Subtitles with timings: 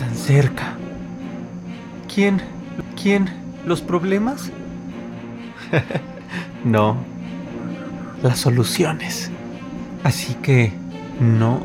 [0.00, 0.76] están cerca.
[2.12, 2.40] ¿Quién?
[3.00, 3.28] ¿Quién?
[3.66, 4.50] ¿Los problemas?
[6.64, 6.96] no.
[8.22, 9.30] Las soluciones.
[10.02, 10.72] Así que
[11.20, 11.60] no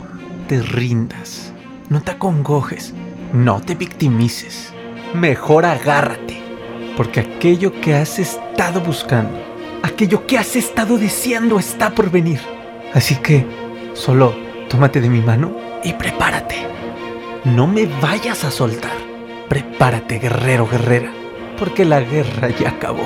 [0.49, 1.53] te rindas.
[1.89, 2.93] No te acongojes.
[3.31, 4.73] No te victimices.
[5.13, 6.41] Mejor agárrate.
[6.97, 9.37] Porque aquello que has estado buscando,
[9.81, 12.41] aquello que has estado deseando está por venir.
[12.93, 13.45] Así que
[13.93, 14.35] solo
[14.69, 16.74] tómate de mi mano y prepárate.
[17.45, 18.97] No me vayas a soltar.
[19.47, 21.11] Prepárate, guerrero, guerrera.
[21.59, 23.05] Porque la guerra ya acabó.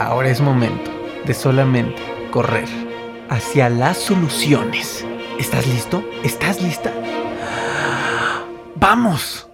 [0.00, 0.90] Ahora es momento
[1.26, 2.68] de solamente correr
[3.28, 5.04] hacia las soluciones.
[5.38, 6.02] ¿Estás listo?
[6.24, 6.94] ¿Estás lista?
[8.76, 9.47] ¡Vamos!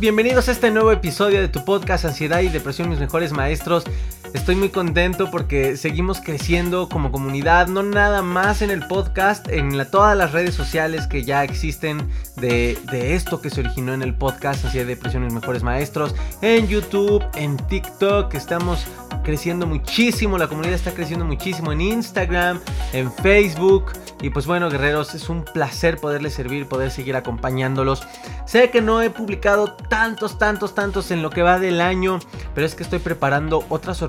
[0.00, 3.84] Bienvenidos a este nuevo episodio de tu podcast Ansiedad y Depresión, mis mejores maestros.
[4.32, 9.76] Estoy muy contento porque seguimos creciendo como comunidad, no nada más en el podcast, en
[9.90, 14.14] todas las redes sociales que ya existen de, de esto que se originó en el
[14.14, 18.86] podcast, Ansiedad y Depresión, mis mejores maestros, en YouTube, en TikTok, estamos
[19.22, 22.60] creciendo muchísimo, la comunidad está creciendo muchísimo en Instagram,
[22.92, 23.92] en Facebook.
[24.22, 28.02] Y pues bueno, guerreros, es un placer poderles servir, poder seguir acompañándolos.
[28.44, 32.18] Sé que no he publicado tantos, tantos, tantos en lo que va del año,
[32.54, 34.02] pero es que estoy preparando otras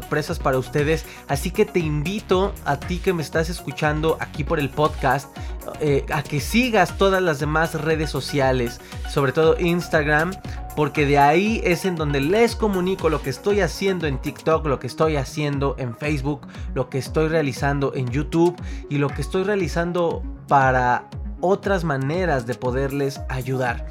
[0.43, 1.05] para ustedes.
[1.27, 5.35] Así que te invito a ti que me estás escuchando aquí por el podcast,
[5.79, 10.31] eh, a que sigas todas las demás redes sociales, sobre todo Instagram,
[10.75, 14.79] porque de ahí es en donde les comunico lo que estoy haciendo en TikTok, lo
[14.79, 18.55] que estoy haciendo en Facebook, lo que estoy realizando en YouTube
[18.89, 21.09] y lo que estoy realizando para
[21.41, 23.87] otras maneras de poderles ayudar.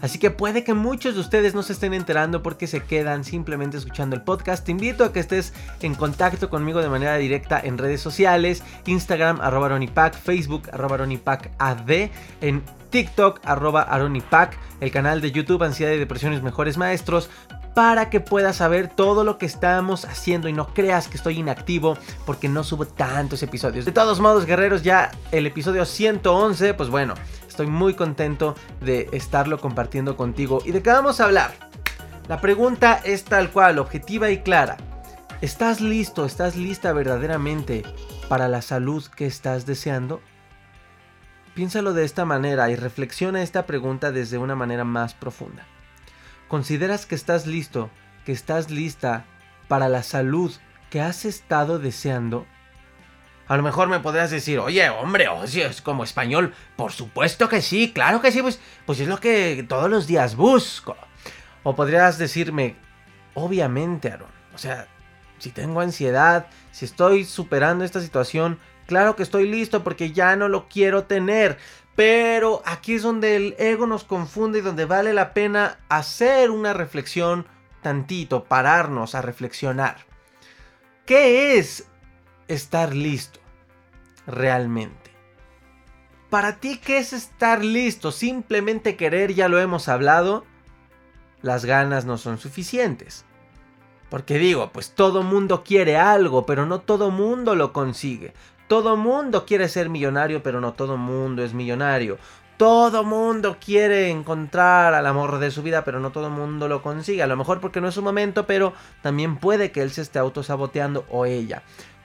[0.00, 3.76] Así que puede que muchos de ustedes no se estén enterando porque se quedan simplemente
[3.78, 4.64] escuchando el podcast.
[4.64, 9.40] Te invito a que estés en contacto conmigo de manera directa en redes sociales, Instagram
[9.40, 10.98] arroba aronipac, Facebook arroba
[11.58, 11.90] ad,
[12.40, 17.30] en TikTok arroba aronipac, el canal de YouTube Ansiedad y Depresiones Mejores Maestros,
[17.74, 21.98] para que puedas saber todo lo que estamos haciendo y no creas que estoy inactivo
[22.24, 23.84] porque no subo tantos episodios.
[23.84, 27.14] De todos modos, guerreros, ya el episodio 111, pues bueno,
[27.48, 30.62] estoy muy contento de estarlo compartiendo contigo.
[30.64, 31.52] ¿Y de qué vamos a hablar?
[32.28, 34.76] La pregunta es tal cual, objetiva y clara.
[35.40, 37.82] ¿Estás listo, estás lista verdaderamente
[38.28, 40.22] para la salud que estás deseando?
[41.54, 45.66] Piénsalo de esta manera y reflexiona esta pregunta desde una manera más profunda.
[46.48, 47.90] ¿Consideras que estás listo,
[48.24, 49.24] que estás lista
[49.68, 50.52] para la salud
[50.90, 52.46] que has estado deseando?
[53.46, 57.48] A lo mejor me podrías decir, oye, hombre, o si es como español, por supuesto
[57.48, 60.96] que sí, claro que sí, pues, pues es lo que todos los días busco.
[61.62, 62.76] O podrías decirme,
[63.34, 64.86] obviamente, Aaron, o sea,
[65.38, 70.48] si tengo ansiedad, si estoy superando esta situación, claro que estoy listo porque ya no
[70.48, 71.58] lo quiero tener.
[71.96, 76.72] Pero aquí es donde el ego nos confunde y donde vale la pena hacer una
[76.72, 77.46] reflexión
[77.82, 79.98] tantito, pararnos a reflexionar.
[81.06, 81.86] ¿Qué es
[82.48, 83.38] estar listo
[84.26, 85.12] realmente?
[86.30, 88.10] Para ti, ¿qué es estar listo?
[88.10, 90.44] Simplemente querer, ya lo hemos hablado,
[91.42, 93.24] las ganas no son suficientes.
[94.10, 98.32] Porque digo, pues todo mundo quiere algo, pero no todo mundo lo consigue.
[98.66, 102.18] Todo mundo quiere ser millonario, pero no todo mundo es millonario.
[102.56, 107.22] Todo mundo quiere encontrar al amor de su vida, pero no todo mundo lo consigue.
[107.22, 110.18] A lo mejor porque no es su momento, pero también puede que él se esté
[110.18, 111.62] autosaboteando o ella.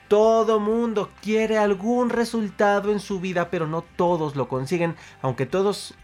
[0.08, 4.96] Todo mundo quiere algún resultado en su vida, pero no todos lo consiguen.
[5.22, 5.94] Aunque todos,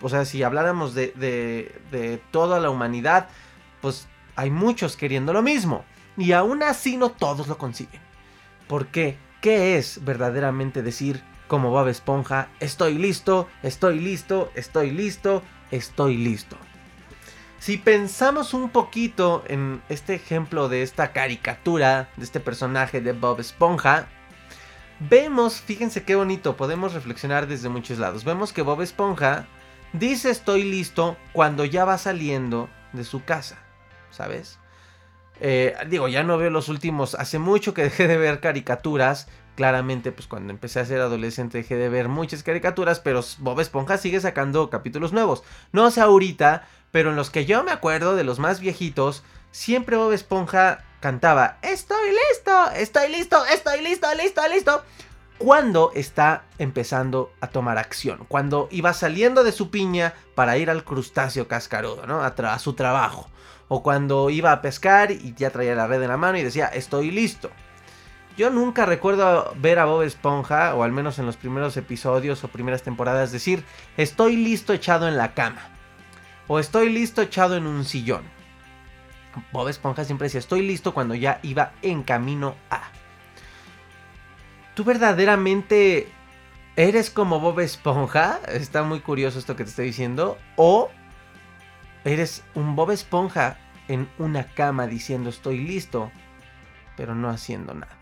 [0.00, 3.28] o sea, si habláramos de, de, de toda la humanidad,
[3.82, 5.84] pues hay muchos queriendo lo mismo.
[6.16, 8.00] Y aún así no todos lo consiguen.
[8.66, 9.18] ¿Por qué?
[9.40, 16.58] ¿Qué es verdaderamente decir como Bob Esponja, estoy listo, estoy listo, estoy listo, estoy listo?
[17.58, 23.40] Si pensamos un poquito en este ejemplo de esta caricatura, de este personaje de Bob
[23.40, 24.08] Esponja,
[24.98, 28.24] vemos, fíjense qué bonito, podemos reflexionar desde muchos lados.
[28.24, 29.46] Vemos que Bob Esponja
[29.94, 33.58] dice estoy listo cuando ya va saliendo de su casa,
[34.10, 34.58] ¿sabes?
[35.40, 37.14] Eh, digo, ya no veo los últimos.
[37.14, 39.28] Hace mucho que dejé de ver caricaturas.
[39.56, 43.00] Claramente, pues cuando empecé a ser adolescente dejé de ver muchas caricaturas.
[43.00, 45.42] Pero Bob Esponja sigue sacando capítulos nuevos.
[45.72, 49.96] No sé ahorita, pero en los que yo me acuerdo de los más viejitos, siempre
[49.96, 54.84] Bob Esponja cantaba: Estoy listo, estoy listo, estoy listo, listo, listo.
[55.38, 60.84] cuando está empezando a tomar acción, cuando iba saliendo de su piña para ir al
[60.84, 62.22] crustáceo cascarudo, ¿no?
[62.22, 63.30] A, su trabajo,
[63.72, 66.66] o cuando iba a pescar y ya traía la red en la mano y decía,
[66.66, 67.52] estoy listo.
[68.36, 72.48] Yo nunca recuerdo ver a Bob Esponja, o al menos en los primeros episodios o
[72.48, 73.64] primeras temporadas, decir,
[73.96, 75.68] estoy listo echado en la cama,
[76.48, 78.24] o estoy listo echado en un sillón.
[79.52, 82.90] Bob Esponja siempre decía, estoy listo cuando ya iba en camino a.
[84.74, 86.08] ¿Tú verdaderamente
[86.74, 88.40] eres como Bob Esponja?
[88.48, 90.38] Está muy curioso esto que te estoy diciendo.
[90.56, 90.90] O
[92.04, 93.58] eres un Bob Esponja
[93.88, 96.10] en una cama diciendo estoy listo,
[96.96, 98.00] pero no haciendo nada.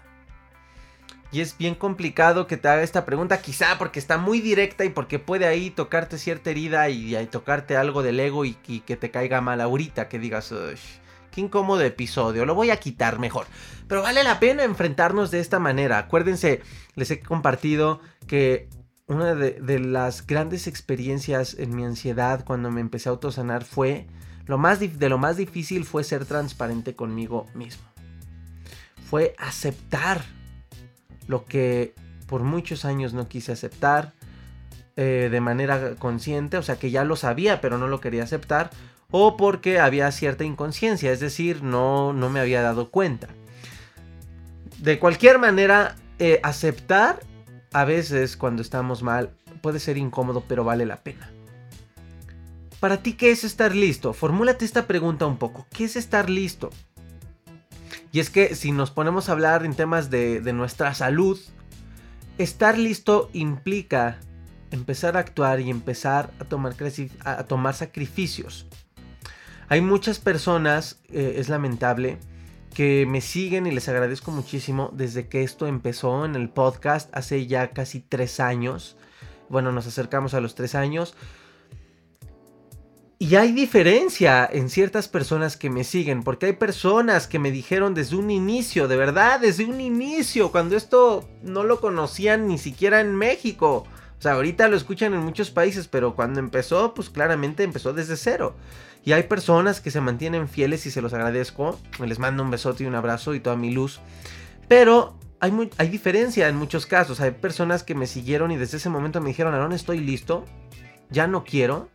[1.31, 4.89] Y es bien complicado que te haga esta pregunta, quizá porque está muy directa y
[4.89, 9.41] porque puede ahí tocarte cierta herida y, tocarte algo del ego y, que te caiga
[9.41, 10.55] mal ahorita, que digas,
[11.31, 13.47] Qué incómodo episodio, lo voy a quitar mejor.
[13.87, 15.99] Pero vale la pena enfrentarnos de esta manera.
[15.99, 16.63] Acuérdense,
[16.95, 18.69] les he compartido que
[19.09, 24.07] una de, las grandes experiencias en mi ansiedad cuando me empecé a autosanar fue,
[24.47, 27.85] lo más de lo más difícil fue ser transparente conmigo mismo.
[29.09, 30.23] Fue aceptar
[31.27, 31.95] lo que
[32.27, 34.13] por muchos años no quise aceptar
[34.97, 38.71] eh, de manera consciente, o sea que ya lo sabía pero no lo quería aceptar,
[39.11, 43.29] o porque había cierta inconsciencia, es decir, no, no me había dado cuenta.
[44.79, 47.21] De cualquier manera, eh, aceptar
[47.73, 49.31] a veces cuando estamos mal
[49.61, 51.31] puede ser incómodo, pero vale la pena.
[52.81, 54.13] Para ti, ¿qué es estar listo?
[54.13, 55.67] Formúlate esta pregunta un poco.
[55.71, 56.71] ¿Qué es estar listo?
[58.13, 61.39] Y es que si nos ponemos a hablar en temas de, nuestra salud,
[62.39, 64.19] estar listo implica
[64.71, 66.75] empezar a actuar y empezar a tomar,
[67.25, 68.67] a tomar sacrificios.
[69.69, 72.19] Hay muchas personas, eh, es lamentable,
[72.79, 77.49] que me siguen y les agradezco muchísimo desde que esto empezó en el podcast hace
[77.49, 78.97] ya casi tres años.
[79.49, 81.17] Bueno, nos acercamos a los tres años.
[83.19, 87.95] Y hay diferencia en ciertas personas que me siguen, porque hay personas que me dijeron
[87.95, 93.01] desde un inicio, de verdad, desde un inicio, cuando esto no lo conocían ni siquiera
[93.01, 93.89] en México.
[94.17, 98.17] O sea, ahorita lo escuchan en muchos países, pero cuando empezó, pues claramente empezó desde
[98.17, 98.55] cero.
[99.09, 101.81] Y hay personas que se mantienen fieles y se los agradezco.
[102.05, 104.01] Les mando un besote y un abrazo y toda mi luz.
[104.69, 107.19] Pero hay, hay diferencia en muchos casos.
[107.23, 110.45] Hay personas que me siguieron y desde ese momento me dijeron, Aaron, estoy listo.
[111.09, 111.89] Ya no quiero.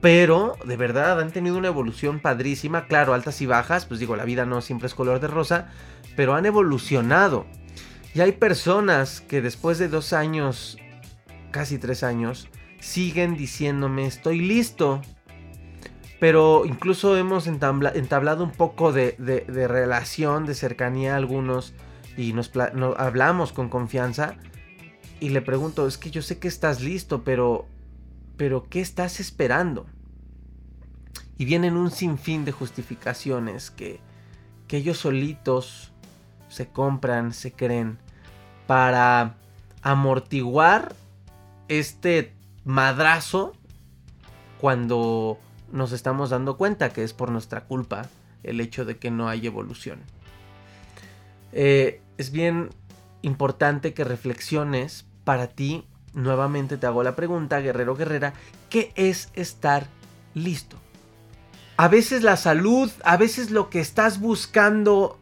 [0.00, 2.86] Pero de verdad han tenido una evolución padrísima.
[2.86, 3.84] Claro, altas y bajas.
[3.84, 5.68] Pues digo, la vida no siempre es color de rosa.
[6.16, 7.44] Pero han evolucionado.
[8.14, 10.78] Y hay personas que después de dos años,
[11.50, 12.48] casi tres años,
[12.80, 15.02] siguen diciéndome, estoy listo
[16.20, 19.16] pero incluso hemos entablado un poco de,
[19.48, 21.72] relación, de cercanía a algunos
[22.14, 22.52] y nos,
[22.98, 24.34] hablamos con confianza
[25.18, 27.66] y le pregunto, es que yo sé que estás listo, pero,
[28.36, 29.86] pero ¿qué estás esperando?
[31.38, 34.00] Y vienen un sinfín de justificaciones que,
[34.68, 35.90] que ellos solitos
[36.48, 37.98] se compran, se creen,
[38.66, 39.36] para
[39.80, 40.94] amortiguar
[41.68, 42.34] este
[42.64, 43.54] madrazo
[44.60, 45.38] cuando
[45.72, 48.06] nos estamos dando cuenta que es por nuestra culpa
[48.42, 50.00] el hecho de que no hay evolución.
[51.52, 52.70] Eh, es bien
[53.22, 55.84] importante que reflexiones para ti.
[56.14, 58.32] Nuevamente te hago la pregunta, guerrero guerrera,
[58.68, 59.86] ¿qué es estar
[60.34, 60.76] listo?
[61.76, 65.18] A veces la salud, a veces lo que estás buscando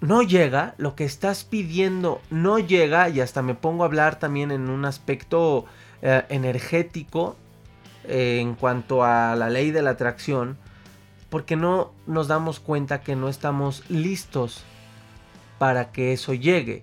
[0.00, 4.50] no llega, lo que estás pidiendo no llega y hasta me pongo a hablar también
[4.50, 5.64] en un aspecto
[6.02, 7.36] eh, energético
[8.04, 10.58] en cuanto a la ley de la atracción,
[11.30, 14.64] porque no nos damos cuenta que no estamos listos
[15.58, 16.82] para que eso llegue.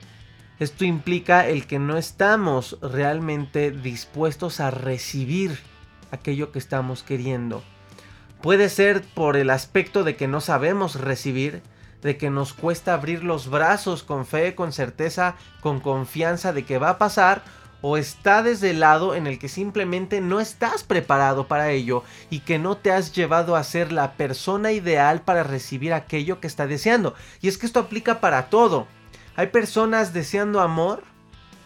[0.59, 5.59] Esto implica el que no estamos realmente dispuestos a recibir
[6.11, 7.63] aquello que estamos queriendo.
[8.41, 11.61] Puede ser por el aspecto de que no sabemos recibir,
[12.01, 16.77] de que nos cuesta abrir los brazos con fe, con certeza, con confianza de que
[16.77, 17.43] va a pasar,
[17.81, 22.39] o está desde el lado en el que simplemente no estás preparado para ello y
[22.39, 26.67] que no te has llevado a ser la persona ideal para recibir aquello que está
[26.67, 27.15] deseando.
[27.41, 28.87] Y es que esto aplica para todo.
[29.35, 31.03] Hay personas deseando amor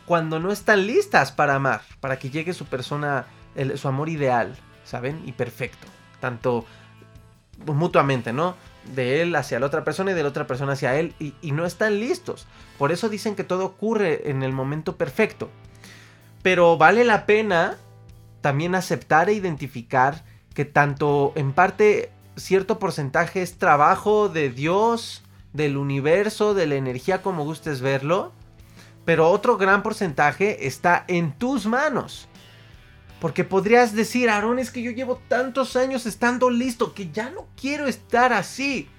[0.05, 3.25] cuando no están listas para amar, para que llegue su persona,
[3.75, 5.23] su amor ideal, ¿saben?
[5.25, 5.87] Y perfecto.
[6.19, 6.65] Tanto
[7.65, 8.55] mutuamente, ¿no?
[8.93, 11.15] De él hacia la otra persona y de la otra persona hacia él.
[11.19, 12.45] Y, y no están listos.
[12.77, 15.49] Por eso dicen que todo ocurre en el momento perfecto.
[16.43, 17.77] Pero vale la pena
[18.41, 20.23] también aceptar e identificar
[20.53, 25.23] que tanto en parte cierto porcentaje es trabajo de Dios,
[25.53, 28.33] del universo, de la energía como gustes verlo,
[29.05, 32.27] pero otro gran porcentaje está en tus manos.
[33.21, 37.47] Porque podrías decir, Aarón, es que yo llevo tantos años estando listo que ya no
[37.59, 38.89] quiero estar así.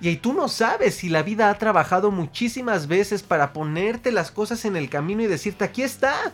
[0.00, 4.64] Y tú no sabes si la vida ha trabajado muchísimas veces para ponerte las cosas
[4.64, 6.32] en el camino y decirte, aquí está,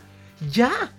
[0.51, 0.93] ya.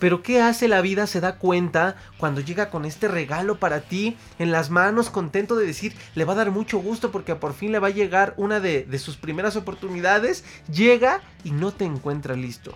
[0.00, 1.06] Pero ¿qué hace la vida?
[1.06, 5.66] Se da cuenta cuando llega con este regalo para ti en las manos, contento de
[5.66, 8.60] decir, le va a dar mucho gusto porque por fin le va a llegar una
[8.60, 12.74] de, de sus primeras oportunidades, llega y no te encuentra listo.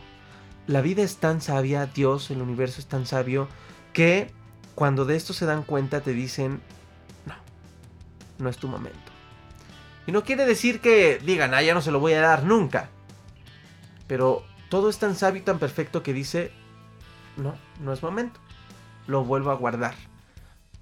[0.66, 3.48] La vida es tan sabia, Dios, el universo es tan sabio,
[3.92, 4.30] que
[4.74, 6.60] cuando de esto se dan cuenta te dicen,
[7.26, 7.34] no,
[8.38, 8.98] no es tu momento.
[10.06, 12.88] Y no quiere decir que digan, ah, ya no se lo voy a dar nunca.
[14.06, 16.52] Pero todo es tan sabio y tan perfecto que dice,
[17.36, 18.40] no, no es momento.
[19.06, 19.94] Lo vuelvo a guardar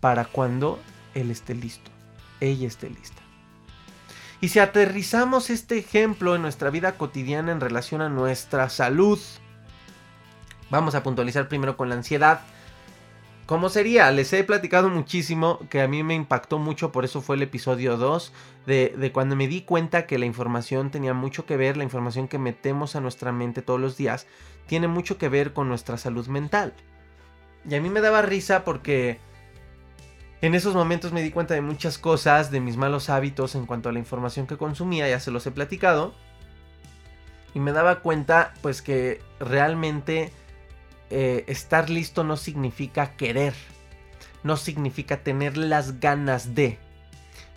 [0.01, 0.81] para cuando
[1.15, 1.91] él esté listo,
[2.41, 3.23] ella esté lista.
[4.41, 9.19] Y si aterrizamos este ejemplo en nuestra vida cotidiana en relación a nuestra salud,
[10.71, 12.41] vamos a puntualizar primero con la ansiedad.
[13.47, 14.11] ¿Cómo sería?
[14.11, 17.97] Les he platicado muchísimo que a mí me impactó mucho, por eso fue el episodio
[17.97, 18.33] 2,
[18.67, 22.27] de, de, cuando me di cuenta que la información tenía mucho que ver, la información
[22.27, 24.27] que metemos a nuestra mente todos los días,
[24.67, 26.75] tiene mucho que ver con nuestra salud mental.
[27.69, 29.21] Y a mí me daba risa porque
[30.41, 33.89] en esos momentos me di cuenta de muchas cosas, de mis malos hábitos en cuanto
[33.89, 36.15] a la información que consumía, ya se los he platicado.
[37.55, 40.33] Y me daba cuenta pues que realmente
[41.11, 43.55] eh, estar listo no significa querer,
[44.43, 46.79] no significa tener las ganas de.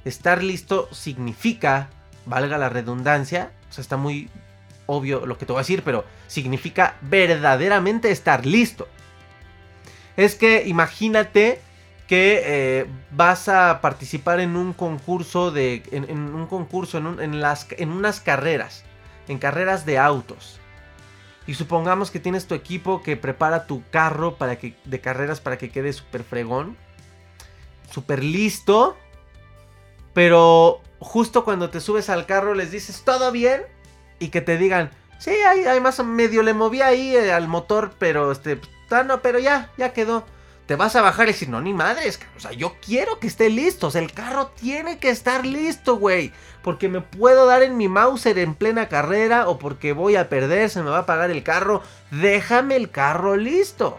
[0.05, 1.89] Estar listo significa,
[2.25, 4.29] valga la redundancia, o sea, está muy
[4.85, 8.87] obvio lo que te voy a decir, pero significa verdaderamente estar listo.
[10.17, 11.61] Es que imagínate
[12.07, 15.83] que eh, vas a participar en un concurso de.
[15.91, 18.83] en, un concurso, en, las, en unas carreras.
[19.27, 20.59] En carreras de autos.
[21.49, 25.57] Y supongamos que tienes tu equipo que prepara tu carro para que, de carreras para
[25.57, 26.77] que quede súper fregón.
[27.89, 28.95] Súper listo.
[30.13, 33.63] Pero justo cuando te subes al carro les dices, ¿todo bien?
[34.19, 38.31] Y que te digan, sí, hay, más medio le moví ahí eh, al motor, pero
[38.31, 40.25] este, ah, no, pero ya, ya quedó
[40.69, 43.49] te vas a bajar y decir, no, ni madres, o sea, yo quiero que esté
[43.49, 47.75] listo, o sea, el carro tiene que estar listo, güey, porque me puedo dar en
[47.75, 51.31] mi Mauser en plena carrera o porque voy a perder, se me va a pagar
[51.31, 53.97] el carro, déjame el carro listo.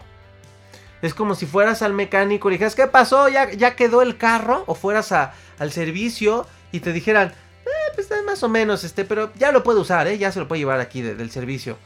[1.01, 3.27] Es como si fueras al mecánico y dijeras, ¿qué pasó?
[3.27, 4.63] ¿Ya, ya quedó el carro?
[4.65, 7.33] O fueras a, al servicio y te dijeran,
[7.65, 10.17] eh, pues más o menos, este, pero ya lo puedo usar, ¿eh?
[10.17, 11.77] Ya se lo puedo llevar aquí del servicio.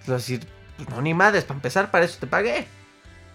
[0.00, 0.46] Es decir,
[0.78, 2.66] pues no, ni madres, para empezar, para eso te pagué.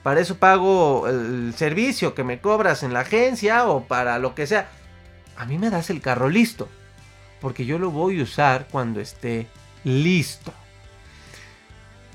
[0.03, 4.47] Para eso pago el servicio que me cobras en la agencia o para lo que
[4.47, 4.69] sea.
[5.35, 6.69] A mí me das el carro listo.
[7.41, 9.47] Porque yo lo voy a usar cuando esté
[9.83, 10.53] listo.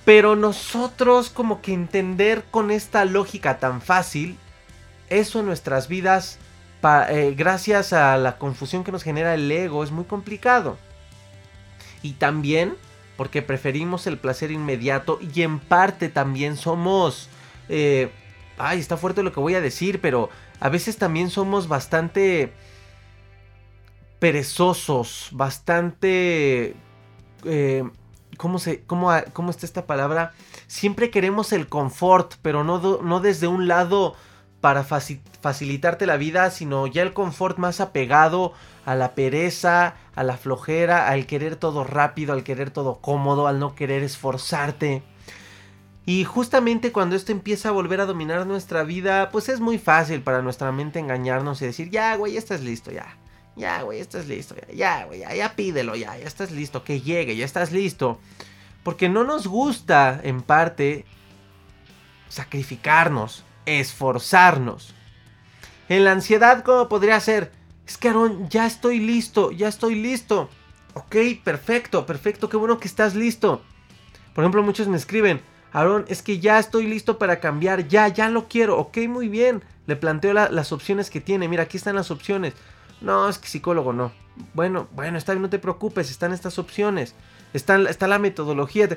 [0.05, 4.37] Pero nosotros como que entender con esta lógica tan fácil,
[5.09, 6.39] eso en nuestras vidas,
[7.09, 10.77] eh, gracias a la confusión que nos genera el ego, es muy complicado.
[12.03, 12.75] Y también
[13.17, 17.29] porque preferimos el placer inmediato y en parte también somos
[17.69, 18.11] eh,
[18.59, 22.53] ay, está fuerte lo que voy a decir, pero a veces también somos bastante
[24.19, 26.75] perezosos, bastante...
[27.45, 27.83] Eh,
[28.37, 30.33] ¿cómo, se, cómo, ¿Cómo está esta palabra?
[30.67, 34.15] Siempre queremos el confort, pero no, no desde un lado
[34.61, 38.53] para facilitarte la vida, sino ya el confort más apegado
[38.87, 43.59] a la pereza, a la flojera, al querer todo rápido, al querer todo cómodo, al
[43.59, 45.03] no querer esforzarte.
[46.05, 50.23] Y justamente cuando esto empieza a volver a dominar nuestra vida, pues es muy fácil
[50.23, 53.17] para nuestra mente engañarnos y decir, ya, güey, ya estás listo, ya.
[53.55, 56.83] Ya, güey, ya estás listo, ya, ya, güey, ya, ya pídelo, ya, ya estás listo,
[56.85, 58.19] que llegue, ya estás listo.
[58.83, 61.05] Porque no nos gusta, en parte,
[62.29, 64.95] sacrificarnos, esforzarnos.
[65.89, 67.53] En la ansiedad, ¿cómo podría ser?
[67.87, 70.49] Es que, Aaron, ya estoy listo, ya estoy listo.
[70.95, 73.63] Ok, perfecto, perfecto, qué bueno que estás listo.
[74.35, 78.29] Por ejemplo, muchos me escriben, Aaron, es que ya estoy listo para cambiar, ya, ya
[78.29, 78.79] lo quiero.
[78.79, 79.63] Ok, muy bien.
[79.87, 81.49] Le planteo las opciones que tiene.
[81.49, 82.55] Mira, aquí están las opciones.
[83.01, 84.13] No, es que psicólogo no.
[84.55, 87.15] Bueno, bueno, está bien, no te preocupes, están estas opciones.
[87.53, 88.89] Está, la metodología.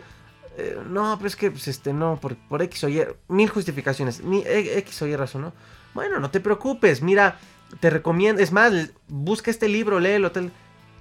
[0.58, 4.22] Eh, no, pero es que, pues, este, no, por, por X o Y, mil justificaciones,
[4.22, 5.54] e, X o razón, ¿no?
[5.94, 7.40] Bueno, no te preocupes, mira,
[7.82, 8.74] te recomiendo, es más,
[9.08, 10.52] busca este libro, léelo, tal.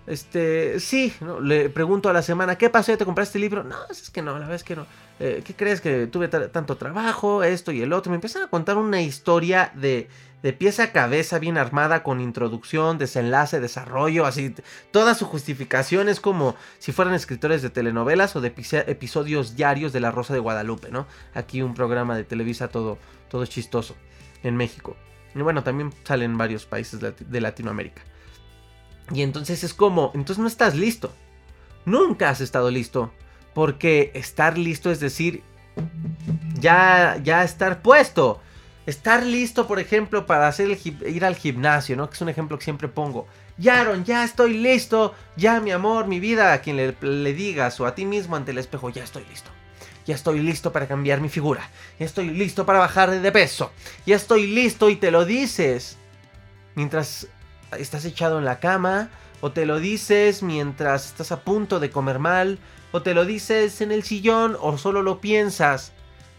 [0.07, 2.93] Este, sí, le pregunto a la semana, ¿qué pasó?
[2.93, 3.65] ¿Ya te compraste el libro?
[3.65, 4.87] No, es que no, la verdad es que no.
[5.21, 8.11] Eh, ¿qué crees que tuve tanto trabajo, esto y el otro?
[8.11, 10.09] Me empiezan a contar una historia de,
[10.43, 14.55] de pieza a cabeza bien armada con introducción, desenlace, desarrollo, así.
[14.91, 18.53] Toda su justificación es como si fueran escritores de telenovelas o de
[18.87, 21.07] episodios diarios de La Rosa de Guadalupe, ¿no?
[21.35, 23.95] Aquí un programa de Televisa todo, todo chistoso
[24.43, 24.97] en México.
[25.35, 28.03] Y bueno, también salen varios países de Latinoamérica.
[29.13, 31.13] Y entonces es como, entonces no estás listo.
[31.85, 33.13] Nunca has estado listo.
[33.55, 35.43] Porque estar listo es decir,
[36.61, 38.41] ya, ya estar puesto.
[38.87, 42.11] Estar listo, por ejemplo, para hacer ir al gimnasio, ¿no?
[42.11, 43.27] Que es un ejemplo que siempre pongo.
[43.57, 45.15] Yaron, ya estoy listo.
[45.37, 48.51] Ya, mi amor, mi vida, a quien le, le digas o a ti mismo ante
[48.51, 49.51] el espejo, ya estoy listo.
[50.05, 51.71] Ya estoy listo para cambiar mi figura.
[51.99, 53.71] Ya estoy listo para bajar de peso.
[54.05, 55.97] Ya estoy listo y te lo dices.
[56.75, 57.29] Mientras
[57.79, 59.09] estás echado en la cama.
[59.41, 62.59] O te lo dices mientras estás a punto de comer mal
[62.95, 65.91] o te lo dices en el sillón o solo lo piensas.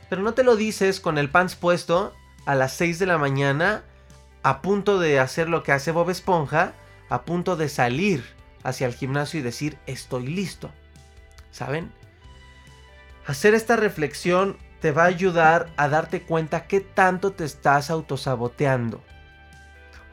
[0.09, 2.13] Pero no te lo dices con el pants puesto
[2.45, 3.83] a las 6 de la mañana,
[4.41, 6.71] a punto de hacer lo que hace Bob Esponja,
[7.09, 8.23] a punto de salir
[8.63, 10.71] hacia el gimnasio y decir estoy listo.
[11.51, 11.91] ¿Saben?
[13.25, 19.03] Hacer esta reflexión te va a ayudar a darte cuenta qué tanto te estás autosaboteando.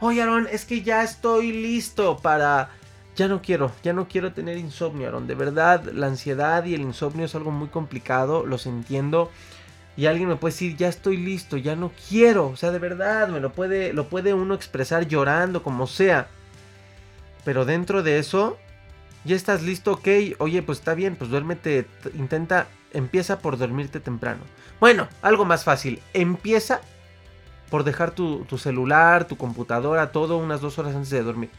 [0.01, 2.71] Oye, Aaron, es que ya estoy listo para
[3.15, 5.27] ya no quiero, ya no quiero tener insomnio, Aaron.
[5.27, 9.31] De verdad, la ansiedad y el insomnio es algo muy complicado, los entiendo.
[9.97, 12.49] Y alguien me puede decir, ya estoy listo, ya no quiero.
[12.49, 16.29] O sea, de verdad, me lo puede, lo puede uno expresar llorando, como sea.
[17.45, 18.57] Pero dentro de eso,
[19.25, 20.09] ya estás listo, ok.
[20.39, 24.41] Oye, pues está bien, pues duérmete, intenta, empieza por dormirte temprano.
[24.81, 26.81] Bueno, algo más fácil, empieza
[27.69, 31.51] por dejar tu, tu celular, tu computadora, todo unas dos horas antes de dormir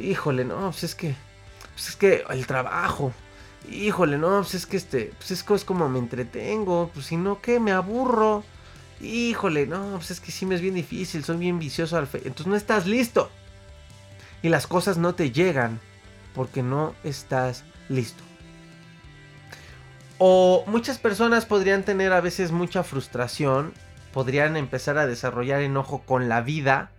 [0.00, 1.14] híjole, no, pues es que,
[1.74, 3.12] pues es que el trabajo,
[3.70, 7.40] híjole, no, pues es que este, pues es, es como me entretengo, pues si no,
[7.40, 7.60] ¿qué?
[7.60, 8.44] Me aburro,
[9.00, 12.18] híjole, no, pues es que sí me es bien difícil, soy bien vicioso al fe,
[12.18, 13.30] entonces no estás listo.
[14.42, 15.80] Y las cosas no te llegan
[16.34, 18.22] porque no estás listo.
[20.18, 23.72] O muchas personas podrían tener a veces mucha frustración,
[24.12, 26.90] podrían empezar a desarrollar enojo con la vida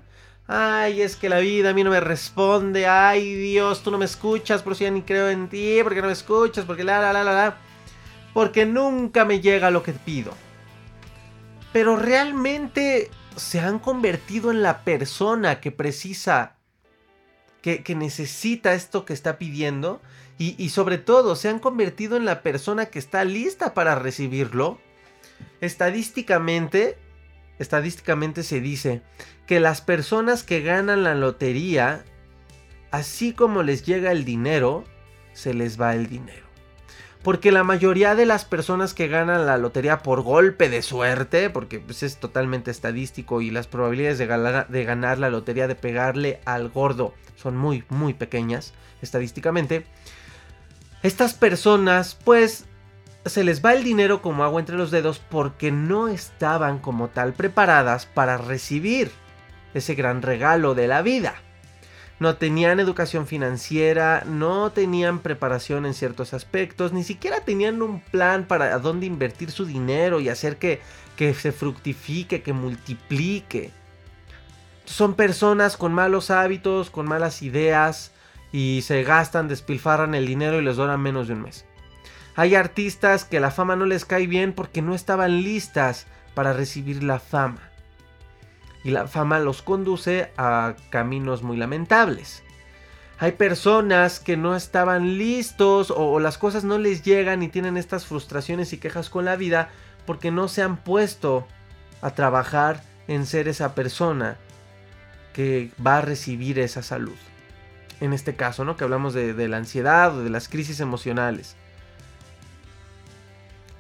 [0.52, 2.88] Ay, es que la vida a mí no me responde.
[2.88, 5.78] Ay, Dios, tú no me escuchas, por si ya ni creo en ti.
[5.84, 7.58] Porque no me escuchas, porque la, la, la, la, la.
[8.34, 10.34] Porque nunca me llega lo que pido.
[11.72, 16.56] Pero realmente se han convertido en la persona que precisa,
[17.62, 20.02] que, necesita esto que está pidiendo.
[20.40, 24.80] Y, y sobre todo, se han convertido en la persona que está lista para recibirlo.
[25.62, 26.98] Estadísticamente,
[27.60, 29.02] estadísticamente se dice
[29.46, 32.04] que las personas que ganan la lotería,
[32.92, 34.86] así como les llega el dinero,
[35.34, 36.48] se les va el dinero.
[37.22, 41.80] Porque la mayoría de las personas que ganan la lotería por golpe de suerte, porque
[41.80, 46.40] pues, es totalmente estadístico y las probabilidades de ganar, de ganar la lotería, de pegarle
[46.46, 49.86] al gordo, son muy, muy pequeñas estadísticamente.
[51.04, 52.66] Estas personas pues
[53.26, 57.34] se les va el dinero como agua entre los dedos porque no estaban como tal
[57.34, 59.12] preparadas para recibir
[59.74, 61.36] ese gran regalo de la vida.
[62.20, 68.46] No tenían educación financiera, no tenían preparación en ciertos aspectos, ni siquiera tenían un plan
[68.46, 70.82] para dónde invertir su dinero y hacer que,
[71.18, 73.72] se fructifique, que multiplique.
[74.84, 78.12] Son personas con malos hábitos, con malas ideas
[78.52, 81.66] y se gastan, despilfarran el dinero y les duran menos de un mes.
[82.40, 87.04] Hay artistas que la fama no les cae bien porque no estaban listas para recibir
[87.04, 87.60] la fama
[88.82, 92.42] y la fama los conduce a caminos muy lamentables.
[93.18, 98.06] Hay personas que no estaban listos o, las cosas no les llegan y tienen estas
[98.06, 99.68] frustraciones y quejas con la vida
[100.06, 101.46] porque no se han puesto
[102.02, 104.38] a trabajar en ser esa persona
[105.34, 107.18] que va a recibir esa salud.
[108.00, 108.78] En este caso, ¿no?
[108.78, 111.58] Que hablamos de, de la ansiedad o de las crisis emocionales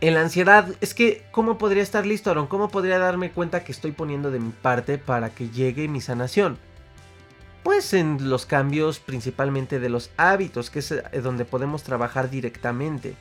[0.01, 2.47] en la ansiedad, es que, ¿cómo podría estar listo, Aaron?
[2.47, 6.57] ¿Cómo podría darme cuenta que estoy poniendo de mi parte para que llegue mi sanación?
[7.63, 13.15] Pues en los cambios principalmente de los hábitos, que es eh, donde podemos trabajar directamente.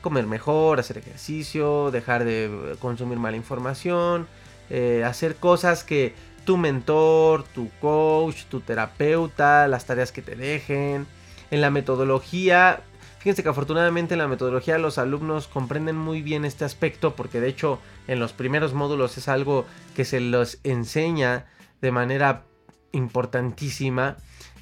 [0.00, 4.26] Comer mejor, hacer ejercicio, dejar de eh, consumir mala información,
[4.70, 6.14] eh, hacer cosas que
[6.46, 11.06] tu mentor, tu coach, tu terapeuta, las tareas que te dejen.
[11.50, 12.80] En la metodología,
[13.22, 17.46] Fíjense que afortunadamente en la metodología los alumnos comprenden muy bien este aspecto porque de
[17.46, 21.46] hecho en los primeros módulos es algo que se los enseña
[21.80, 22.46] de manera
[22.90, 24.16] importantísima.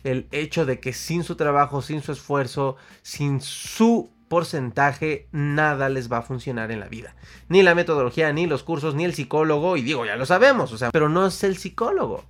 [0.05, 6.13] El hecho de que sin su trabajo, sin su esfuerzo, sin su porcentaje nada les
[6.13, 7.15] va a funcionar en la vida.
[7.49, 10.77] Ni la metodología, ni los cursos, ni el psicólogo, y digo, ya lo sabemos, o
[10.77, 12.27] sea, pero no es el psicólogo.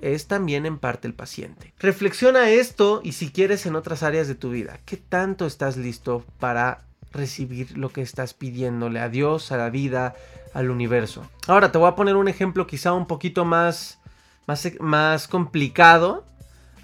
[0.00, 1.72] Es también en parte el paciente.
[1.78, 6.24] Reflexiona esto y si quieres en otras áreas de tu vida, ¿qué tanto estás listo
[6.38, 10.14] para recibir lo que estás pidiéndole a Dios, a la vida,
[10.54, 11.28] al universo?
[11.46, 13.98] Ahora te voy a poner un ejemplo quizá un poquito más,
[14.46, 16.24] más, más complicado.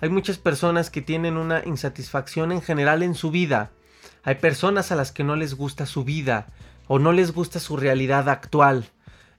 [0.00, 3.70] Hay muchas personas que tienen una insatisfacción en general en su vida
[4.26, 6.48] hay personas a las que no les gusta su vida
[6.88, 8.90] o no les gusta su realidad actual.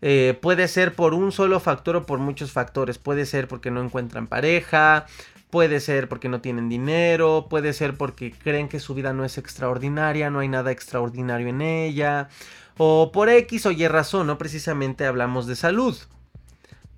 [0.01, 2.97] Eh, puede ser por un solo factor o por muchos factores.
[2.97, 5.05] Puede ser porque no encuentran pareja,
[5.49, 9.37] puede ser porque no tienen dinero, puede ser porque creen que su vida no es
[9.37, 12.29] extraordinaria, no hay nada extraordinario en ella,
[12.77, 15.97] o por X o Y razón, no precisamente hablamos de salud.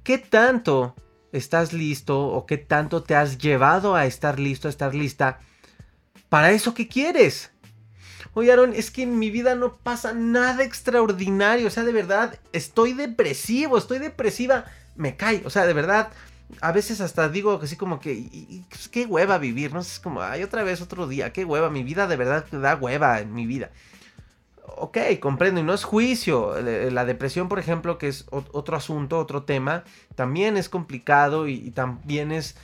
[0.03, 0.95] ¿Qué tanto
[1.31, 5.39] estás listo o qué tanto te has llevado a estar listo, a estar lista
[6.27, 7.51] para eso que quieres?
[8.33, 11.67] Oye, Aaron, es que en mi vida no pasa nada extraordinario.
[11.67, 14.65] O sea, de verdad, estoy depresivo, estoy depresiva.
[14.95, 15.41] Me cae.
[15.45, 16.09] O sea, de verdad,
[16.61, 19.79] a veces hasta digo así como que, pues, qué hueva vivir, ¿no?
[19.79, 23.19] Es como, ay, otra vez otro día, qué hueva, mi vida de verdad da hueva
[23.19, 23.71] en mi vida.
[24.77, 26.55] Ok, comprendo, y no es juicio.
[26.61, 29.83] La depresión, por ejemplo, que es otro asunto, otro tema,
[30.15, 32.55] también es complicado y también es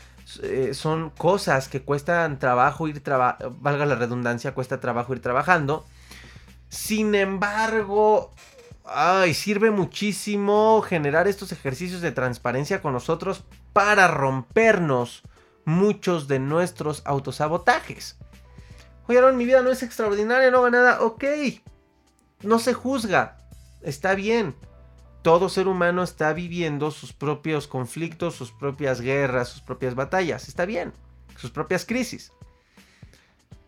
[0.41, 5.85] eh, son cosas que cuestan trabajo ir trabajando, valga la redundancia, cuesta trabajo ir trabajando.
[6.69, 8.31] Sin embargo,
[8.85, 15.23] ay, sirve muchísimo generar estos ejercicios de transparencia con nosotros para rompernos
[15.63, 18.17] muchos de nuestros autosabotajes.
[19.07, 21.23] Oyeron, mi vida no es extraordinaria, no hago nada, ok.
[22.41, 23.37] No se juzga,
[23.81, 24.55] está bien
[25.25, 30.47] todo ser humano está viviendo sus propios conflictos, sus propias guerras, sus propias batallas.
[30.47, 30.93] Está bien,
[31.35, 32.31] sus propias crisis.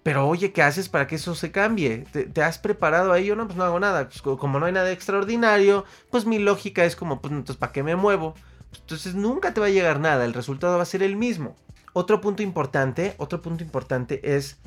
[0.04, 2.06] Pero oye, ¿qué haces para que eso se cambie?
[2.12, 3.36] ¿Te, has preparado a ello?
[3.36, 4.08] No, pues no hago nada.
[4.08, 7.82] Pues como no hay nada extraordinario, pues mi lógica es como, pues entonces, ¿para qué
[7.82, 8.36] me muevo?
[8.70, 11.56] Pues, entonces nunca te va a llegar nada, el resultado va a ser el mismo.
[11.92, 14.60] Otro punto importante, otro punto importante es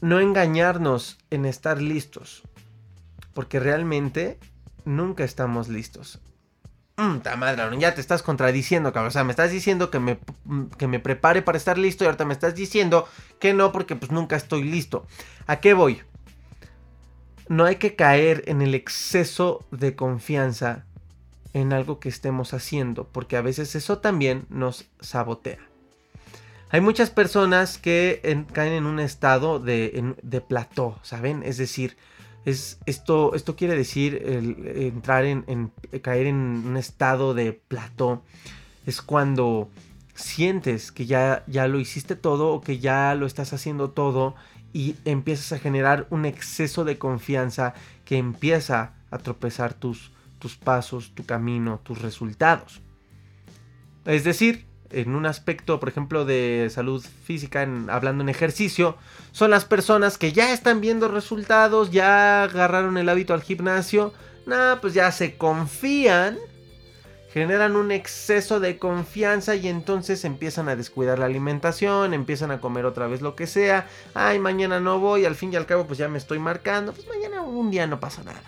[0.00, 2.42] no engañarnos en estar listos.
[3.32, 4.40] Porque realmente
[4.88, 6.18] nunca estamos listos.
[6.96, 9.08] Mmm, madre, ya te estás contradiciendo, cabrón.
[9.08, 10.18] O sea, me estás diciendo que me,
[10.78, 13.06] que me prepare para estar listo y ahorita me estás diciendo
[13.38, 15.06] que no porque pues nunca estoy listo.
[15.46, 16.02] ¿A qué voy?
[17.48, 20.86] No hay que caer en el exceso de confianza
[21.54, 25.58] en algo que estemos haciendo, porque a veces eso también nos sabotea.
[26.70, 31.42] Hay muchas personas que caen en un estado de, de plató, ¿saben?
[31.42, 31.96] Es decir,
[32.44, 35.72] esto, esto quiere decir entrar en,
[36.02, 38.22] caer en un estado de plató.
[38.86, 39.68] Es cuando
[40.14, 44.34] sientes que ya, ya lo hiciste todo o que ya lo estás haciendo todo
[44.72, 47.74] y empiezas a generar un exceso de confianza
[48.04, 52.80] que empieza a tropezar tus, tus pasos, tu camino, tus resultados.
[54.04, 58.96] Es decir, en un aspecto, por ejemplo, de salud física, en, hablando en ejercicio,
[59.32, 64.12] son las personas que ya están viendo resultados, ya agarraron el hábito al gimnasio,
[64.46, 66.38] nada, pues ya se confían,
[67.32, 72.86] generan un exceso de confianza y entonces empiezan a descuidar la alimentación, empiezan a comer
[72.86, 75.98] otra vez lo que sea, ay, mañana no voy, al fin y al cabo pues
[75.98, 78.42] ya me estoy marcando, pues mañana un día no pasa nada.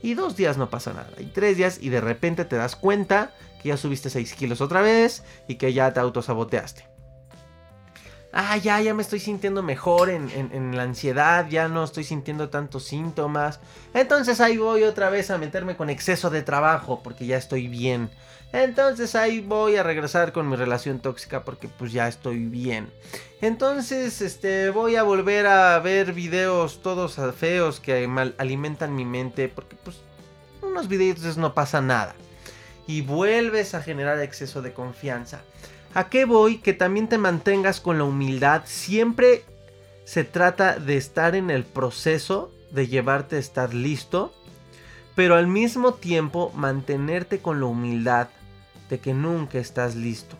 [0.00, 1.10] Y dos días no pasa nada.
[1.18, 4.80] Y tres días y de repente te das cuenta que ya subiste 6 kilos otra
[4.80, 6.98] vez y que ya te autosaboteaste.
[8.32, 12.84] Ah, ya, ya me estoy sintiendo mejor en, la ansiedad, ya no estoy sintiendo tantos
[12.84, 13.58] síntomas.
[13.94, 18.10] Entonces ahí voy otra vez a meterme con exceso de trabajo porque ya estoy bien.
[18.52, 22.92] Entonces ahí voy a regresar con mi relación tóxica porque pues ya estoy bien.
[23.40, 29.76] Entonces este voy a volver a ver videos todos feos que alimentan mi mente porque
[29.82, 29.96] pues
[30.62, 32.14] unos videos no pasa nada
[32.88, 35.42] y vuelves a generar exceso de confianza.
[35.94, 36.58] ¿A qué voy?
[36.58, 38.62] Que también te mantengas con la humildad.
[38.64, 39.44] Siempre
[40.04, 44.32] se trata de estar en el proceso, de llevarte a estar listo,
[45.14, 48.28] pero al mismo tiempo mantenerte con la humildad
[48.88, 50.36] de que nunca estás listo.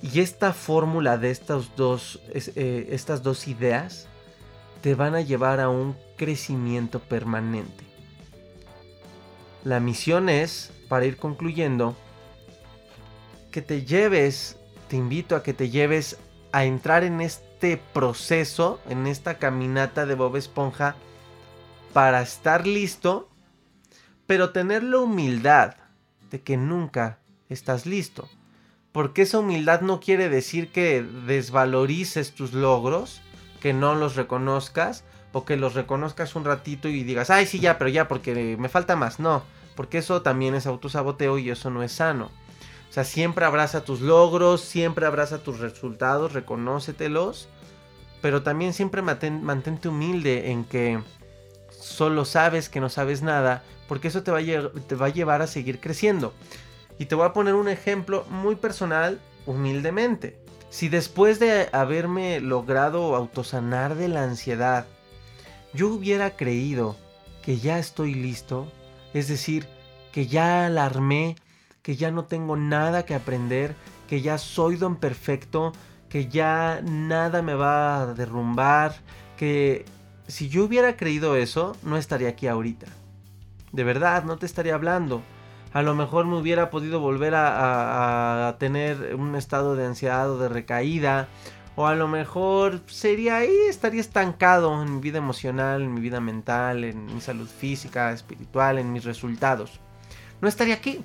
[0.00, 4.06] Y esta fórmula de estas dos, eh, estas dos ideas
[4.80, 7.82] te van a llevar a un crecimiento permanente.
[9.64, 11.96] La misión es para ir concluyendo,
[13.50, 16.18] que te lleves, te invito a que te lleves
[16.52, 20.96] a entrar en este proceso, en esta caminata de Bob Esponja,
[21.92, 23.28] para estar listo,
[24.26, 25.76] pero tener la humildad
[26.30, 28.28] de que nunca estás listo.
[28.92, 33.22] Porque esa humildad no quiere decir que desvalorices tus logros,
[33.60, 37.76] que no los reconozcas, o que los reconozcas un ratito y digas, ay, sí, ya,
[37.76, 39.18] pero ya, porque me falta más.
[39.18, 39.42] No,
[39.74, 42.30] porque eso también es autosaboteo y eso no es sano.
[42.88, 47.48] O sea, siempre abraza tus logros, siempre abraza tus resultados, reconócetelos,
[48.22, 51.00] pero también siempre mantente humilde en que
[51.70, 55.42] solo sabes que no sabes nada, porque eso te va, a te va a llevar
[55.42, 56.32] a seguir creciendo.
[56.98, 60.38] Y te voy a poner un ejemplo muy personal, humildemente.
[60.70, 64.86] Si después de haberme logrado autosanar de la ansiedad,
[65.72, 66.96] yo hubiera creído
[67.42, 68.68] que ya estoy listo,
[69.14, 69.66] es decir,
[70.12, 71.36] que ya alarmé,
[71.82, 73.74] que ya no tengo nada que aprender,
[74.08, 75.72] que ya soy don perfecto,
[76.08, 78.96] que ya nada me va a derrumbar,
[79.36, 79.84] que
[80.26, 82.86] si yo hubiera creído eso, no estaría aquí ahorita.
[83.72, 85.22] De verdad, no te estaría hablando.
[85.72, 90.38] A lo mejor me hubiera podido volver a, a tener un estado de ansiedad o
[90.38, 91.28] de recaída
[91.76, 96.20] o a lo mejor sería ahí, estaría estancado en mi vida emocional, en mi vida
[96.20, 99.80] mental, en mi salud física, espiritual, en mis resultados.
[100.40, 101.00] No estaría aquí,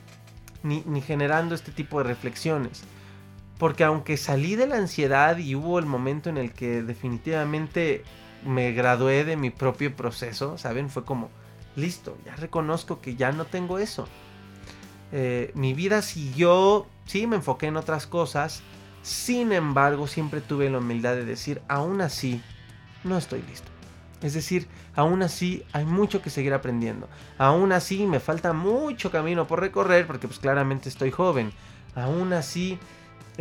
[0.64, 2.84] ni, ni generando este tipo de reflexiones.
[3.58, 8.04] Porque aunque salí de la ansiedad y hubo el momento en el que definitivamente
[8.46, 10.90] me gradué de mi propio proceso, ¿saben?
[10.90, 11.30] Fue como,
[11.76, 14.08] listo, ya reconozco que ya no tengo eso.
[15.12, 18.62] Eh, mi vida siguió, sí, me enfoqué en otras cosas,
[19.02, 22.42] sin embargo, siempre tuve la humildad de decir, aún así,
[23.04, 23.70] no estoy listo.
[24.22, 27.08] Es decir, aún así hay mucho que seguir aprendiendo.
[27.38, 31.54] Aún así me falta mucho camino por recorrer porque pues claramente estoy joven.
[31.96, 32.78] Aún así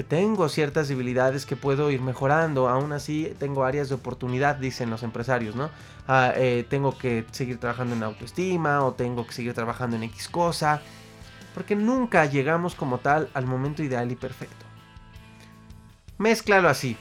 [0.07, 2.68] tengo ciertas debilidades que puedo ir mejorando.
[2.68, 5.71] Aún así tengo áreas de oportunidad, dicen los empresarios, ¿no?
[6.07, 10.29] Ah, eh, tengo que seguir trabajando en autoestima o tengo que seguir trabajando en X
[10.29, 10.81] cosa.
[11.55, 14.67] Porque nunca llegamos como tal al momento ideal y perfecto.
[16.18, 16.96] Mézclalo así,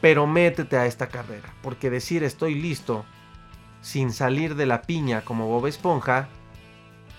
[0.00, 3.04] pero métete a esta carrera, porque decir estoy listo
[3.82, 6.28] sin salir de la piña como Bob Esponja,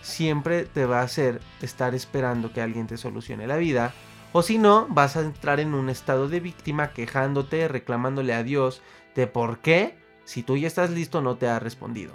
[0.01, 3.93] siempre te va a hacer estar esperando que alguien te solucione la vida,
[4.33, 8.81] o si no, vas a entrar en un estado de víctima quejándote, reclamándole a Dios
[9.15, 12.13] de por qué, si tú ya estás listo, no te ha respondido.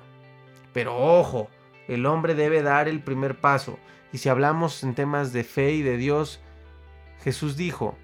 [0.72, 1.48] Pero ojo,
[1.86, 3.78] el hombre debe dar el primer paso,
[4.12, 6.40] y si hablamos en temas de fe y de Dios,
[7.22, 7.96] Jesús dijo,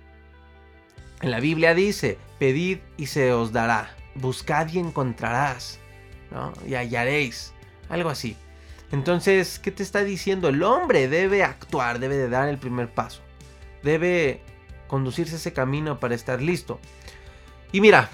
[1.21, 5.81] en la Biblia dice, pedid y se os dará, buscad y encontrarás,
[6.31, 6.53] ¿no?
[6.67, 7.53] Y hallaréis,
[7.89, 8.37] algo así.
[8.93, 10.49] Entonces, ¿qué te está diciendo?
[10.49, 13.21] El hombre debe actuar, debe de dar el primer paso,
[13.83, 14.41] debe
[14.87, 16.81] conducirse ese camino para estar listo.
[17.73, 18.09] Y mira,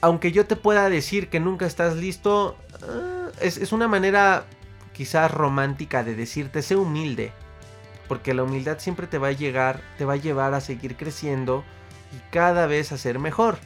[0.00, 4.46] aunque yo te pueda decir que nunca estás listo, eh, es, es una manera
[4.92, 7.32] quizás romántica de decirte, sé humilde,
[8.08, 11.64] porque la humildad siempre te va a llegar, te va a llevar a seguir creciendo,
[12.14, 13.58] y cada vez a ser mejor.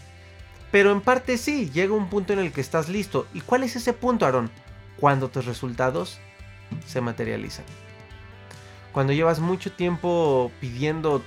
[0.70, 3.26] Pero en parte sí, llega un punto en el que estás listo.
[3.32, 4.50] ¿Y cuál es ese punto, Aaron?
[4.98, 6.18] Cuando tus resultados
[6.86, 7.64] se materializan.
[8.92, 11.22] Cuando llevas mucho tiempo pidiendo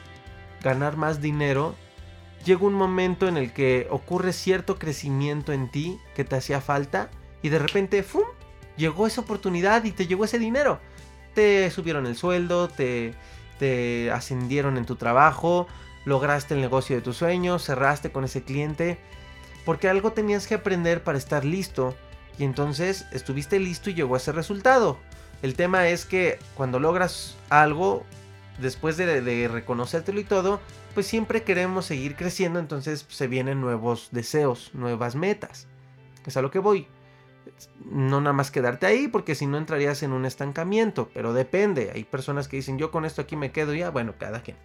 [0.62, 1.76] ganar más dinero,
[2.46, 7.10] llega un momento en el que ocurre cierto crecimiento en ti que te hacía falta
[7.42, 8.26] y de repente, ¡fum!
[8.78, 10.80] Llegó esa oportunidad y te llegó ese dinero.
[11.34, 13.14] Te subieron el sueldo, te,
[13.60, 15.68] te ascendieron en tu trabajo,
[16.06, 18.98] lograste el negocio de tus sueños, cerraste con ese cliente,
[19.66, 21.96] porque algo tenías que aprender para estar listo
[22.38, 24.98] y entonces estuviste listo y llegó a ese resultado.
[25.42, 28.06] El tema es que cuando logras algo,
[28.60, 30.60] después de, reconocértelo y todo,
[30.94, 35.68] pues siempre queremos seguir creciendo, entonces se vienen nuevos deseos, nuevas metas.
[36.26, 36.88] Es a lo que voy.
[37.86, 41.92] No nada más quedarte ahí, porque si no entrarías en un estancamiento, pero depende.
[41.94, 44.58] Hay personas que dicen, yo con esto aquí me quedo ya, bueno, cada quien.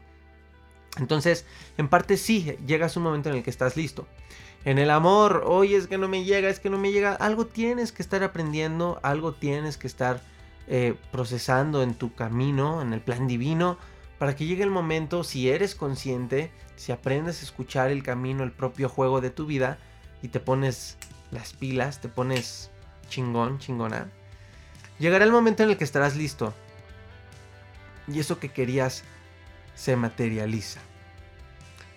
[0.99, 1.45] Entonces,
[1.77, 4.07] en parte sí, llegas un momento en el que estás listo.
[4.65, 7.15] En el amor, oye, es que no me llega, es que no me llega.
[7.15, 10.21] Algo tienes que estar aprendiendo, algo tienes que estar
[10.67, 13.79] eh, procesando en tu camino, en el plan divino,
[14.19, 18.51] para que llegue el momento, si eres consciente, si aprendes a escuchar el camino, el
[18.51, 19.79] propio juego de tu vida,
[20.23, 20.97] y te pones
[21.31, 22.71] las pilas, te pones
[23.09, 24.11] chingón, chingona,
[24.99, 26.53] llegará el momento en el que estarás listo.
[28.09, 29.05] Y eso que querías
[29.77, 30.81] se materializa.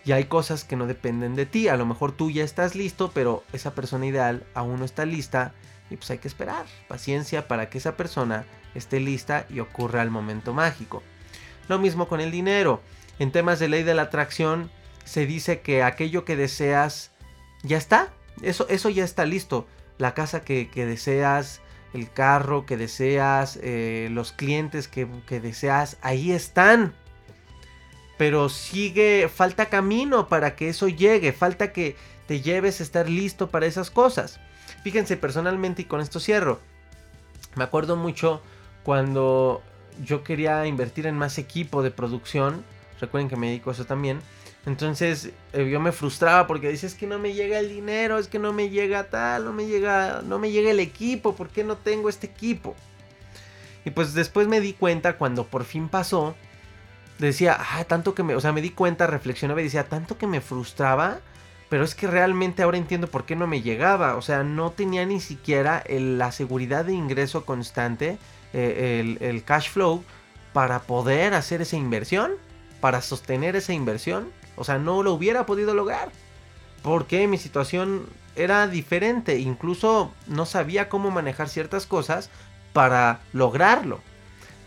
[0.06, 1.68] Y hay cosas que no dependen de ti.
[1.68, 5.54] A lo mejor tú ya estás listo, pero esa persona ideal aún no está lista.
[5.90, 6.66] Y pues hay que esperar.
[6.88, 11.02] Paciencia para que esa persona esté lista y ocurra el momento mágico.
[11.68, 12.82] Lo mismo con el dinero.
[13.18, 14.72] En temas de ley de la atracción
[15.04, 17.12] se dice que aquello que deseas
[17.64, 18.10] ya está.
[18.42, 19.68] Eso, eso ya está listo.
[19.98, 21.62] La casa que, deseas,
[21.94, 26.94] el carro que deseas, eh, los clientes que, que deseas, ahí están
[28.20, 31.96] pero sigue, falta camino para que eso llegue, falta que
[32.28, 34.42] te lleves a estar listo para esas cosas.
[34.84, 36.60] Fíjense personalmente y con esto cierro.
[37.56, 38.42] Me acuerdo mucho
[38.84, 39.64] cuando
[40.04, 42.66] yo quería invertir en más equipo de producción.
[43.00, 44.20] Recuerden que me dedico a eso también.
[44.66, 48.38] Entonces eh, yo me frustraba porque dices que no me llega el dinero, es que
[48.38, 51.78] no me llega tal, no me llega, no me llega el equipo, ¿por qué no
[51.78, 52.76] tengo este equipo?
[53.86, 56.36] Y pues después me di cuenta cuando por fin pasó,
[57.28, 60.28] decía, ah, tanto que me, o sea, me di cuenta, reflexionaba y decía, tanto que
[60.28, 61.20] me frustraba,
[61.70, 65.06] pero es que realmente ahora entiendo por qué no me llegaba, o sea, no tenía
[65.06, 68.18] ni siquiera la seguridad de ingreso constante,
[68.54, 70.04] eh, el cash flow,
[70.54, 72.32] para poder hacer esa inversión,
[72.82, 74.32] para sostener esa inversión.
[74.56, 76.10] O sea, no lo hubiera podido lograr.
[76.82, 79.40] Porque mi situación era diferente.
[79.40, 82.30] Incluso no sabía cómo manejar ciertas cosas
[82.74, 84.00] para lograrlo.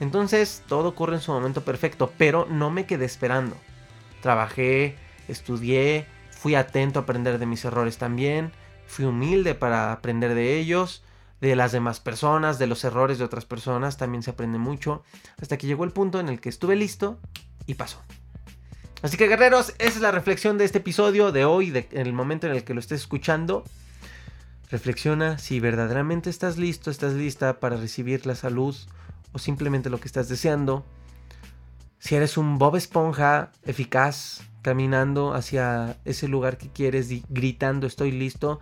[0.02, 2.12] Entonces todo ocurre en su momento perfecto.
[2.18, 3.56] Pero no me quedé esperando.
[4.20, 4.96] Trabajé,
[5.28, 8.50] estudié, fui atento a aprender de mis errores también.
[8.88, 11.04] Fui humilde para aprender de ellos
[11.40, 15.02] de las demás personas, de los errores de otras personas, también se aprende mucho,
[15.40, 17.18] hasta que llegó el punto en el que estuve listo
[17.66, 18.00] y pasó.
[19.02, 22.46] Así que guerreros, esa es la reflexión de este episodio de hoy, en el momento
[22.46, 23.64] en el que lo estés escuchando.
[24.70, 28.76] Reflexiona si verdaderamente estás listo, estás lista para recibir la salud
[29.32, 30.84] o simplemente lo que estás deseando.
[31.98, 38.60] Si eres un Bob Esponja eficaz, caminando hacia ese lugar que quieres gritando estoy listo,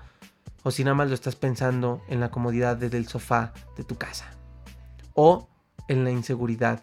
[0.63, 3.97] o si nada más lo estás pensando en la comodidad desde el sofá de tu
[3.97, 4.31] casa,
[5.15, 5.49] o
[5.89, 6.83] en la inseguridad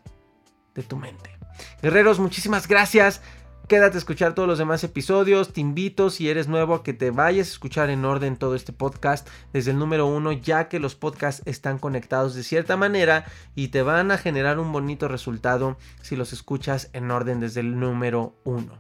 [0.76, 1.38] de tu mente.
[1.82, 3.22] Guerreros, muchísimas gracias.
[3.68, 5.52] Quédate a escuchar todos los demás episodios.
[5.52, 8.72] Te invito, si eres nuevo, a que te vayas a escuchar en orden todo este
[8.72, 13.26] podcast desde el número uno, ya que los podcasts están conectados de cierta manera
[13.56, 17.78] y te van a generar un bonito resultado si los escuchas en orden desde el
[17.78, 18.80] número uno.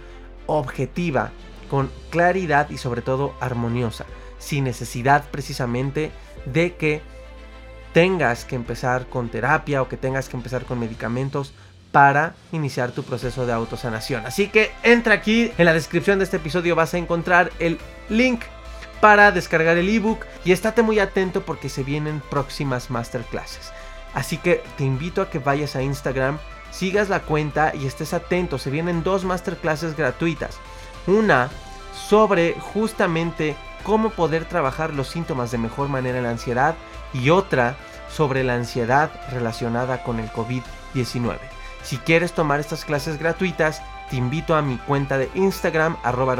[0.46, 1.30] objetiva,
[1.70, 4.04] con claridad y sobre todo armoniosa,
[4.38, 6.10] sin necesidad precisamente
[6.44, 7.00] de que
[7.92, 11.52] tengas que empezar con terapia o que tengas que empezar con medicamentos
[11.92, 14.24] para iniciar tu proceso de autosanación.
[14.26, 17.78] Así que entra aquí, en la descripción de este episodio vas a encontrar el
[18.08, 18.40] link
[19.00, 23.72] para descargar el ebook y estate muy atento porque se vienen próximas masterclasses.
[24.14, 26.38] Así que te invito a que vayas a Instagram,
[26.70, 28.58] sigas la cuenta y estés atento.
[28.58, 30.58] Se vienen dos masterclasses gratuitas.
[31.06, 31.50] Una
[32.12, 36.74] sobre justamente cómo poder trabajar los síntomas de mejor manera en la ansiedad
[37.14, 37.74] y otra
[38.10, 41.38] sobre la ansiedad relacionada con el COVID-19.
[41.82, 46.36] Si quieres tomar estas clases gratuitas, te invito a mi cuenta de Instagram, arroba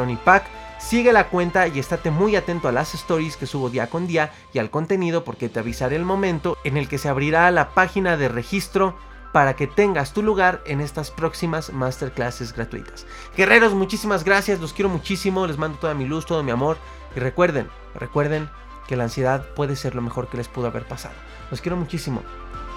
[0.79, 4.31] Sigue la cuenta y estate muy atento a las stories que subo día con día
[4.53, 8.19] y al contenido porque te avisaré el momento en el que se abrirá la página
[8.19, 8.95] de registro
[9.33, 13.07] para que tengas tu lugar en estas próximas masterclasses gratuitas.
[13.37, 16.77] Guerreros, muchísimas gracias, los quiero muchísimo, les mando toda mi luz, todo mi amor
[17.17, 18.51] y recuerden, recuerden
[18.87, 21.15] que la ansiedad puede ser lo mejor que les pudo haber pasado.
[21.51, 22.23] Los quiero muchísimo.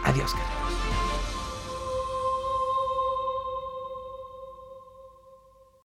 [0.03, 0.94] Adiós, guerreros.